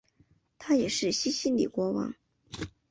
[0.57, 2.15] 他也是西西里国王。